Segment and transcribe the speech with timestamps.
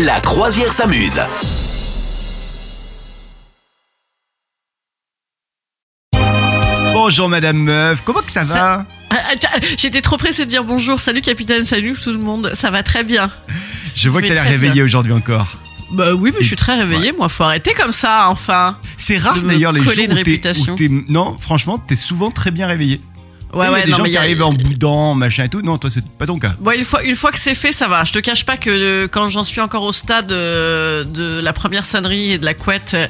[0.00, 1.20] La croisière s'amuse.
[6.92, 11.00] Bonjour Madame Meuf, comment que ça va Ah, ah, J'étais trop pressée de dire bonjour,
[11.00, 13.30] salut capitaine, salut tout le monde, ça va très bien.
[13.94, 15.56] Je vois je que t'as l'air réveillée aujourd'hui encore.
[15.90, 18.78] Bah oui, mais je suis très réveillée, moi, faut arrêter comme ça, enfin.
[18.96, 19.92] C'est rare d'ailleurs les jours
[20.70, 23.00] où t'es- Non, franchement, t'es souvent très bien réveillée.
[23.52, 25.14] Ouais, Il y a ouais, des non, gens mais qui y a- arrivent en boudant,
[25.14, 25.60] machin et tout.
[25.62, 26.54] Non, toi, c'est pas ton cas.
[26.58, 28.02] Bon, une fois, une fois que c'est fait, ça va.
[28.04, 31.52] Je te cache pas que euh, quand j'en suis encore au stade euh, de la
[31.52, 33.06] première sonnerie et de la couette, euh,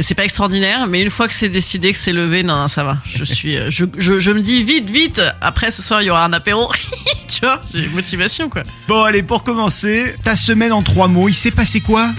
[0.00, 0.86] c'est pas extraordinaire.
[0.86, 2.96] Mais une fois que c'est décidé, que c'est levé, non, non, ça va.
[3.14, 5.20] Je suis, euh, je, je, je me dis vite, vite.
[5.40, 6.72] Après, ce soir, il y aura un apéro.
[7.28, 8.62] tu vois, j'ai une motivation, quoi.
[8.88, 12.10] Bon, allez, pour commencer, ta semaine en trois mots, il s'est passé quoi?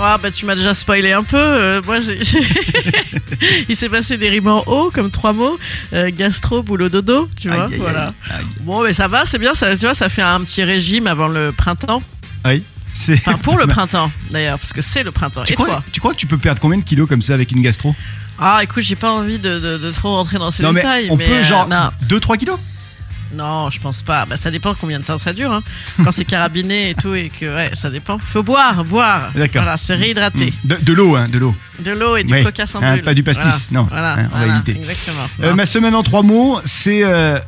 [0.00, 1.36] Ah bah tu m'as déjà spoilé un peu.
[1.36, 1.98] Euh, moi,
[3.68, 5.58] il s'est passé des rimes en haut comme trois mots
[5.92, 7.28] Euh, gastro, boulot, dodo.
[7.40, 8.06] Tu vois, Aïe, aïe, voilà.
[8.30, 8.44] aïe, aïe.
[8.60, 9.54] Bon, mais ça va, c'est bien.
[9.54, 12.02] Ça, tu vois, ça fait un petit régime avant le printemps.
[12.92, 13.14] C'est...
[13.14, 15.44] Enfin, pour le printemps d'ailleurs, parce que c'est le printemps.
[15.44, 17.34] Tu Et crois, toi tu crois que tu peux perdre combien de kilos comme ça
[17.34, 17.94] avec une gastro?
[18.38, 21.08] Ah, écoute, j'ai pas envie de, de- de trop rentrer dans ces Non, mais détails.
[21.10, 22.58] on mais, peut euh, genre non, 2-3 kilos?
[23.34, 24.24] Non, je pense pas.
[24.26, 25.52] Bah, ça dépend combien de temps ça dure.
[25.52, 25.62] Hein.
[26.02, 28.18] Quand c'est carabiné et tout, et que ouais, ça dépend.
[28.18, 29.30] Faut boire, boire.
[29.34, 29.62] D'accord.
[29.62, 30.52] Voilà, se réhydrater.
[30.64, 31.54] de, de l'eau, hein, de l'eau.
[31.80, 32.42] De l'eau et du Oui.
[32.44, 33.82] coca sans Hein, pas du pastis, Voilà.
[33.82, 33.88] non.
[33.90, 34.72] Voilà, Hein, on va éviter.
[34.72, 35.28] Exactement.
[35.42, 37.38] Euh, ma semaine en trois mots, c'est euh,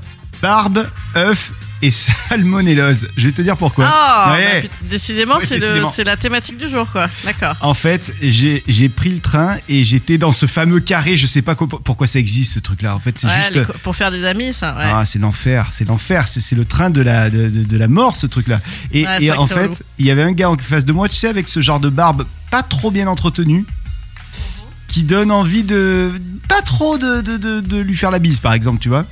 [0.42, 3.09] barbe, œuf et salmonellose.
[3.17, 3.86] Je vais te dire pourquoi.
[3.92, 4.62] Ah, Ouais.
[4.62, 5.91] bah, décidément, Ouais, c'est décidément.
[5.91, 7.09] c'est la thématique du jour, quoi.
[7.25, 7.56] D'accord.
[7.61, 11.17] En fait, j'ai pris le train et j'étais dans ce fameux carré.
[11.17, 12.95] Je sais pas pourquoi ça existe ce truc-là.
[12.95, 13.72] En fait, c'est Ouais, juste.
[13.83, 14.77] pour faire des amis, ça.
[14.77, 14.84] Ouais.
[14.92, 18.27] Ah, c'est l'enfer, c'est l'enfer, c'est le train de la, de, de- la mort ce
[18.27, 18.61] truc-là.
[18.92, 21.28] Et, et en fait, il y avait un gars en face de moi, tu sais,
[21.28, 23.65] avec ce genre de barbe pas trop bien entretenue,
[24.91, 26.12] qui donne envie de
[26.48, 29.06] pas trop de, de, de- de lui faire la bise, par exemple, tu vois.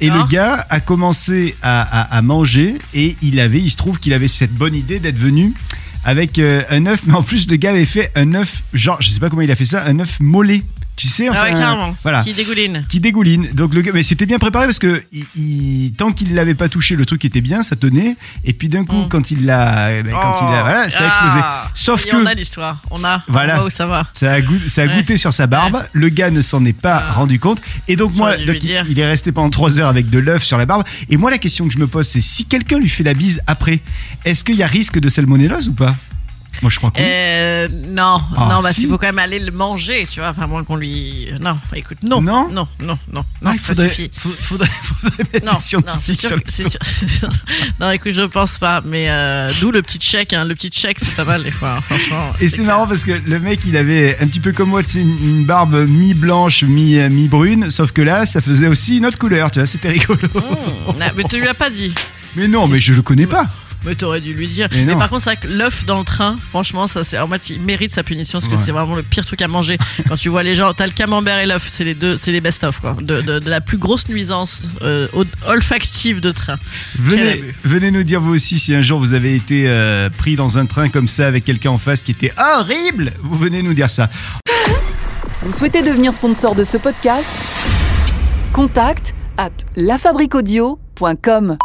[0.00, 3.98] Et le gars a commencé à, à- à manger et il avait, il se trouve
[3.98, 5.52] qu'il avait cette bonne idée d'être venu
[6.04, 9.10] avec euh, un œuf, mais en plus le gars avait fait un œuf, genre, je
[9.10, 10.62] sais pas comment il a fait ça, un œuf mollet.
[10.96, 11.94] Tu sais, Ah ouais, enfin, carrément.
[12.02, 12.84] voilà Qui dégouline.
[12.88, 13.48] qui dégouline.
[13.52, 16.70] Donc le gars, mais c'était bien préparé parce que il, il- tant qu'il l'avait pas
[16.70, 18.16] touché, le truc était bien, ça tenait.
[18.44, 19.08] Et puis d'un coup, Mm.
[19.10, 21.38] quand il l'a, eh ben, quand il a, voilà, ça a explosé.
[21.42, 22.80] Ah, Sauf et que on a l'histoire.
[22.90, 23.22] On a.
[23.28, 23.54] Voilà.
[23.54, 24.06] On voit où ça va.
[24.14, 24.96] ça a, goût- ça a Ouais.
[24.96, 25.82] goûté sur sa barbe.
[25.92, 27.12] Le gars ne s'en est pas Ah.
[27.12, 27.60] rendu compte.
[27.88, 30.56] Et donc moi, donc, il, il est resté pendant trois heures avec de l'œuf sur
[30.56, 30.84] la barbe.
[31.10, 33.42] Et moi, la question que je me pose, c'est si quelqu'un lui fait la bise
[33.46, 33.80] après,
[34.24, 35.94] est-ce qu'il y a risque de salmonellose ou pas?
[36.62, 37.04] Moi, je crois que oui.
[37.06, 38.80] Euh, non, Ah, non, bah si.
[38.82, 41.28] s'il faut quand même aller le manger, tu vois, enfin moins qu'on lui.
[41.40, 42.48] Non, écoute, non, Non?
[42.50, 44.10] Non, non, non, Ah, il ça faudrait, suffit.
[44.16, 44.68] faut- faudrait,
[45.44, 46.36] Non, c'est sûr,
[47.80, 50.44] non, écoute, je pense pas, mais euh, d'où le petit chèque, hein.
[50.44, 52.32] le petit chèque, c'est pas mal des fois, hein, franchement.
[52.40, 55.16] Et c'est marrant parce que le mec, il avait un petit peu comme moi, une
[55.26, 59.50] une barbe mi-blanche, mi- euh, mi-brune, sauf que là, ça faisait aussi une autre couleur,
[59.50, 60.18] tu vois, c'était rigolo.
[60.34, 60.92] Mmh.
[61.00, 61.92] Ah, mais tu lui as pas dit.
[62.36, 63.46] Mais non, mais je le connais pas.
[63.86, 64.68] Mais t'aurais dû lui dire.
[64.72, 67.18] Mais par contre, c'est vrai que l'œuf dans le train, franchement, ça c'est.
[67.18, 68.62] En fait, il mérite sa punition parce que Ouais.
[68.62, 69.78] c'est vraiment le pire truc à manger.
[70.08, 72.40] Quand tu vois les gens, t'as le camembert et l'œuf, c'est les deux, c'est les
[72.40, 72.96] best-of, quoi.
[73.00, 76.56] De, de- de la plus grosse nuisance euh, ol- olfactive de train.
[76.98, 80.58] Venez, venez nous dire vous aussi si un jour vous avez été euh, pris dans
[80.58, 83.12] un train comme ça avec quelqu'un en face qui était horrible.
[83.22, 84.10] Vous venez nous dire ça.
[85.42, 87.28] Vous souhaitez devenir sponsor de ce podcast?
[88.52, 91.58] Contact à lafabriquaudio.com.